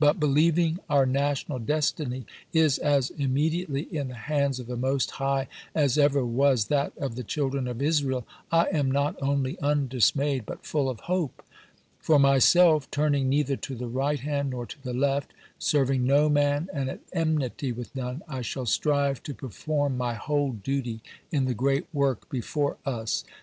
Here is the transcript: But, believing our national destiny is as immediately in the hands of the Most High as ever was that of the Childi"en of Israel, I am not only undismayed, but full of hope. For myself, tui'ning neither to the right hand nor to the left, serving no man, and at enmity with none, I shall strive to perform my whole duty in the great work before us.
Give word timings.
But, 0.00 0.18
believing 0.18 0.78
our 0.88 1.04
national 1.04 1.58
destiny 1.58 2.24
is 2.54 2.78
as 2.78 3.10
immediately 3.10 3.82
in 3.94 4.08
the 4.08 4.14
hands 4.14 4.58
of 4.58 4.68
the 4.68 4.76
Most 4.78 5.10
High 5.10 5.48
as 5.74 5.98
ever 5.98 6.24
was 6.24 6.68
that 6.68 6.96
of 6.96 7.14
the 7.14 7.22
Childi"en 7.22 7.68
of 7.68 7.82
Israel, 7.82 8.26
I 8.50 8.68
am 8.72 8.90
not 8.90 9.16
only 9.20 9.60
undismayed, 9.60 10.46
but 10.46 10.64
full 10.64 10.88
of 10.88 11.00
hope. 11.00 11.44
For 11.98 12.18
myself, 12.18 12.90
tui'ning 12.90 13.26
neither 13.26 13.56
to 13.56 13.74
the 13.74 13.86
right 13.86 14.20
hand 14.20 14.48
nor 14.52 14.64
to 14.64 14.82
the 14.82 14.94
left, 14.94 15.34
serving 15.58 16.06
no 16.06 16.30
man, 16.30 16.70
and 16.72 16.88
at 16.88 17.00
enmity 17.12 17.70
with 17.72 17.94
none, 17.94 18.22
I 18.26 18.40
shall 18.40 18.64
strive 18.64 19.22
to 19.24 19.34
perform 19.34 19.98
my 19.98 20.14
whole 20.14 20.52
duty 20.52 21.00
in 21.30 21.44
the 21.44 21.52
great 21.52 21.86
work 21.92 22.30
before 22.30 22.78
us. 22.86 23.24